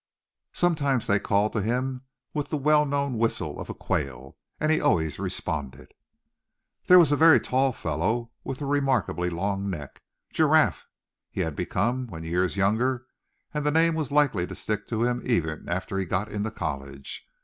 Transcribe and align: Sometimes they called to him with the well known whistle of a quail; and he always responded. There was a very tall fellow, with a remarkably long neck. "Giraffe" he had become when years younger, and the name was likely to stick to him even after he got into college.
Sometimes 0.53 1.05
they 1.05 1.19
called 1.19 1.53
to 1.53 1.61
him 1.61 2.05
with 2.33 2.49
the 2.49 2.57
well 2.57 2.87
known 2.87 3.19
whistle 3.19 3.59
of 3.59 3.69
a 3.69 3.73
quail; 3.75 4.35
and 4.59 4.71
he 4.71 4.81
always 4.81 5.19
responded. 5.19 5.93
There 6.87 6.97
was 6.97 7.11
a 7.11 7.15
very 7.15 7.39
tall 7.39 7.71
fellow, 7.71 8.31
with 8.43 8.61
a 8.61 8.65
remarkably 8.65 9.29
long 9.29 9.69
neck. 9.69 10.01
"Giraffe" 10.33 10.87
he 11.29 11.41
had 11.41 11.55
become 11.55 12.07
when 12.07 12.23
years 12.23 12.57
younger, 12.57 13.05
and 13.53 13.63
the 13.63 13.69
name 13.69 13.93
was 13.93 14.11
likely 14.11 14.47
to 14.47 14.55
stick 14.55 14.87
to 14.87 15.03
him 15.03 15.21
even 15.23 15.69
after 15.69 15.99
he 15.99 16.05
got 16.05 16.31
into 16.31 16.49
college. 16.49 17.27